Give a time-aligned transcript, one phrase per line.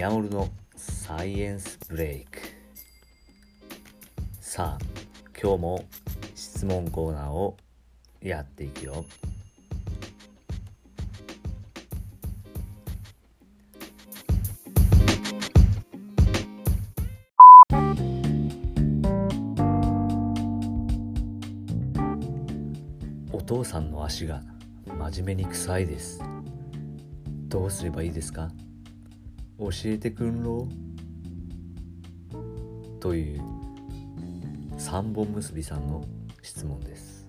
[0.00, 2.38] ヤモルのサイエンスブレイク。
[4.40, 4.84] さあ
[5.38, 5.84] 今日も
[6.34, 7.54] 質問コーナーを
[8.22, 9.04] やっていくよ。
[23.30, 24.40] お父さんの足が
[24.86, 26.22] 真面目に臭いです。
[27.48, 28.48] どうすればいいですか？
[29.60, 30.66] 教えてくんろ
[32.98, 33.42] という
[34.78, 36.02] 三本結びさんの
[36.40, 37.28] 質問です。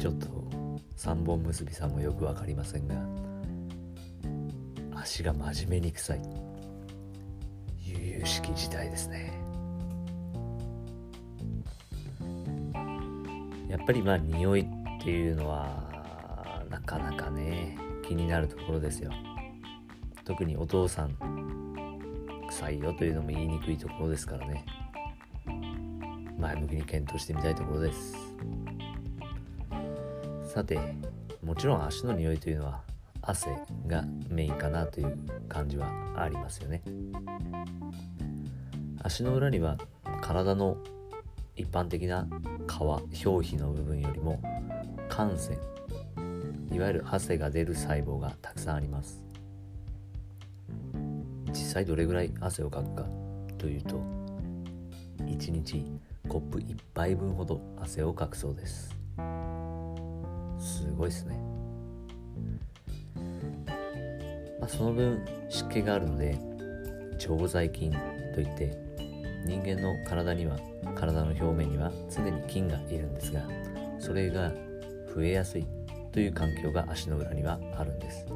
[0.00, 0.48] ちょっと
[0.96, 2.96] 三本結びさんもよく分かりませんが
[4.94, 6.22] 足が真面目に臭い。
[7.82, 9.38] 悠々しき事態ですね。
[13.68, 14.64] やっぱりまあ匂いっ
[15.02, 19.10] ていうのはなかなかね気になるところですよ。
[20.24, 21.16] 特にお父さん
[22.48, 24.64] 臭いよというのも言いにくいところですからね。
[26.38, 28.14] 前向きに検討してみたいところです。
[30.44, 30.78] さて
[31.42, 32.80] もちろん足の匂いというのは
[33.22, 33.50] 汗
[33.86, 36.82] がメインかなという感じはありますよね。
[39.02, 39.76] 足の裏には
[40.22, 40.76] 体の
[41.56, 42.26] 一般的な
[42.66, 44.40] 皮表皮の部分よりも
[45.10, 45.58] 汗腺
[46.72, 49.22] いわゆる汗が出る細胞がたくさんあります。
[51.54, 53.06] 実際どれぐらい汗をかくか
[53.56, 53.96] というと
[55.20, 55.84] 1日
[56.28, 58.94] コップ1杯分ほど汗をかくそうです。
[60.58, 61.38] すごいですね、
[64.58, 66.38] まあ、その分湿気があるので
[67.18, 67.92] 常在菌
[68.34, 68.76] といって
[69.44, 70.58] 人間の体には
[70.94, 73.42] 体の表面には常に菌がいるんですが
[73.98, 74.52] それが
[75.14, 75.66] 増えやすい
[76.12, 78.26] という環境が足の裏にはあるんです。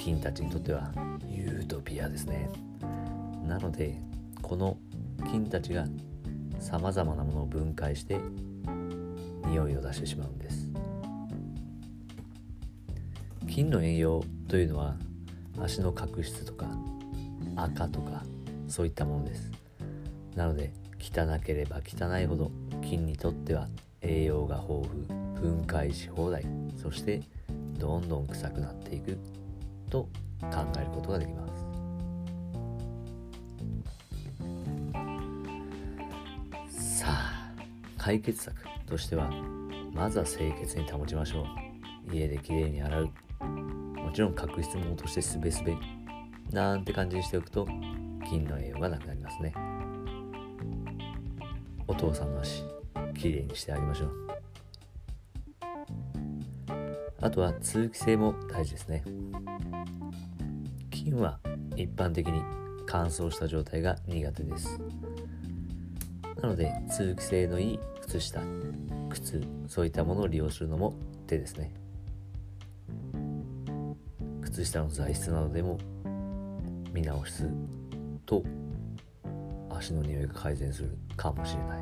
[0.00, 0.90] 菌たちにとっては
[1.28, 2.48] ユートピアですね。
[3.46, 3.98] なので
[4.40, 4.78] この
[5.30, 5.86] 菌たちが
[6.58, 8.18] さまざまなものを分解して
[9.46, 10.68] 匂いを出してしまうんです。
[13.46, 14.96] 菌の栄養というのは
[15.60, 16.66] 足の角質とか
[17.56, 18.24] 赤とか
[18.68, 19.50] そういったものです。
[20.34, 23.68] なので汚ければ汚いほど菌にとっては
[24.00, 26.46] 栄養が豊富分解し放題
[26.80, 27.20] そして
[27.78, 29.18] どんどん臭くなっていく。
[29.90, 30.08] と
[30.40, 31.46] 考えることができま
[36.70, 36.98] す。
[36.98, 37.54] さあ
[37.98, 38.54] 解決策
[38.86, 39.30] としては
[39.92, 42.14] まずは清潔に保ちましょう。
[42.14, 43.10] 家できれいに洗う。
[43.96, 45.76] もちろん角質も落としてすべすべ。
[46.50, 47.66] なんて感じにしておくと
[48.28, 49.52] 菌の栄養がなくなりますね。
[51.86, 52.64] お父さんの足
[53.16, 54.10] きれいにしてあげましょう。
[57.20, 59.04] あとは通気性も大事ですね。
[61.04, 61.38] 菌は
[61.76, 62.42] 一般的に
[62.86, 64.78] 乾燥した状態が苦手です。
[66.42, 68.40] なので通気性のいい靴下
[69.10, 70.94] 靴そういったものを利用するのも
[71.26, 71.72] 手ですね。
[74.42, 75.78] 靴下の材質などでも
[76.92, 77.48] 見直す
[78.26, 78.42] と
[79.70, 81.80] 足の匂いが改善するかもしれない。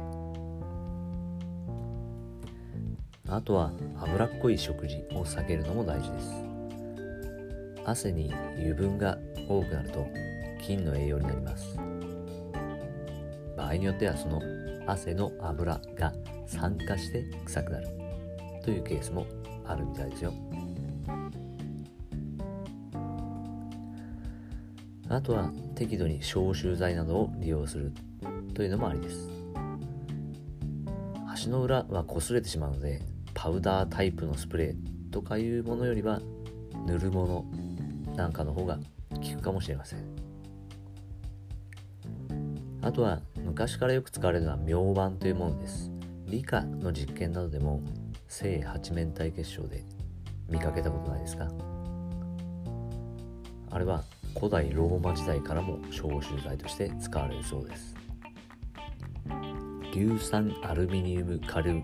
[3.30, 6.57] あとは脂っこい食事を避けるのも大事です。
[7.90, 9.16] 汗に油分が
[9.48, 10.06] 多くなると
[10.60, 11.78] 菌の栄養になります。
[13.56, 14.42] 場合によってはその
[14.86, 16.12] 汗の油が
[16.46, 17.88] 酸化して臭くなる
[18.62, 19.26] というケースも
[19.66, 20.34] あるみたいですよ。
[25.08, 27.92] あとは適度に消臭剤などを利用する
[28.52, 29.30] というのもありです。
[31.26, 33.00] 足の裏は擦れてしまうので
[33.32, 36.20] パウダータイプのスプレーとかいうものよりは
[36.86, 37.67] 塗るもの
[38.18, 38.80] なんかの方が
[39.10, 40.00] 効くかもしれません。
[42.82, 45.92] あとは昔からよく使われるのは明板というものです。
[46.26, 47.80] 理科の実験などでも
[48.26, 49.84] 正八面体結晶で
[50.48, 51.48] 見かけたことないですか？
[53.70, 54.02] あれは
[54.34, 57.94] 古代ローマ時代からも消臭剤として使われるそうです。
[59.92, 61.82] 硫酸アルミニウムカル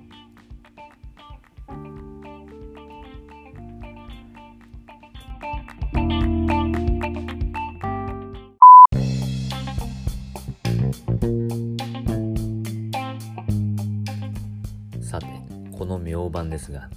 [16.04, 16.90] 明板ですが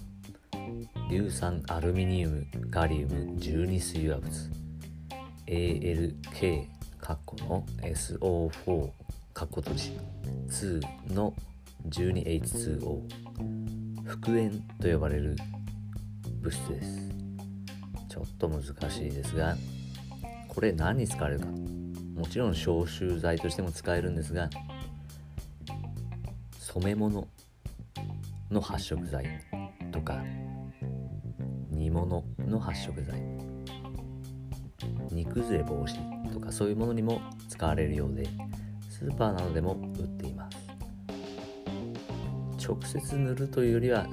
[1.09, 4.30] 硫酸アルミニウムガリウム12水和物
[5.48, 6.65] ALK
[7.00, 8.89] カッコの SO4
[9.33, 9.98] カッコ閉じ
[10.50, 11.33] 2の
[11.88, 13.01] 12H2O
[14.04, 14.51] 復縁
[14.81, 15.38] と呼ばれる
[16.42, 17.09] 物質です。
[18.09, 19.56] ちょっと難しいですが
[20.50, 21.48] これ何に使われるか。
[21.48, 24.50] もちろん消臭剤としても使えるんですが
[26.59, 27.25] 染め物
[28.52, 29.26] の発色剤
[29.92, 30.24] とか
[31.70, 33.22] 煮物の発色剤。
[35.12, 38.28] 煮崩れ防止とかそういうものにも使われるようで
[38.90, 40.58] スーパーなどでも売っています。
[42.68, 44.08] 直接塗るというよりは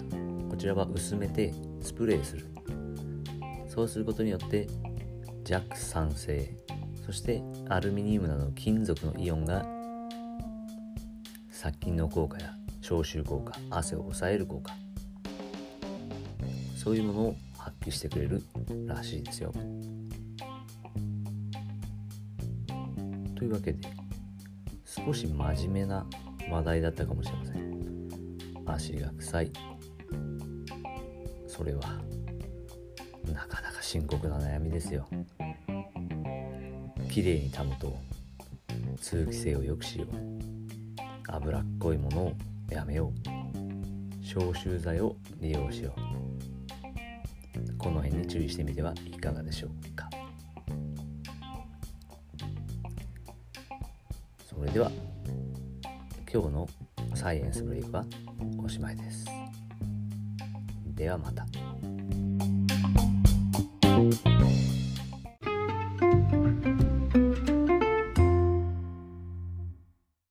[0.48, 2.46] こちらは薄めてスプレーする。
[3.68, 4.68] そうすることによって
[5.42, 6.56] 弱酸性
[7.04, 9.66] そしてアルミニウムなどの金属のイオンが
[11.50, 12.53] 殺菌の効果や
[12.84, 14.76] 消臭効果汗を抑える効果
[16.76, 18.42] そういうものを発揮してくれる
[18.86, 19.50] らしいですよ。
[23.34, 23.88] というわけで
[24.84, 26.06] 少し真面目な
[26.50, 27.64] 話題だったかもしれません。
[28.66, 29.52] 足が臭い
[31.46, 31.80] それは
[33.32, 35.08] なかなか深刻な悩みですよ。
[37.10, 40.08] きれいに保とう通気性を良くしよう
[41.28, 42.32] 脂っこいものを
[42.70, 44.24] やめよう。
[44.24, 46.00] 消臭剤を利用しよう。
[47.78, 50.08] この辺に注意してみてはいかがでしょうか。
[54.48, 54.90] それでは
[56.32, 56.68] 今日の
[57.14, 58.04] サイエンスブレイクは
[58.64, 59.26] おしまいです。
[60.94, 61.46] ではまた。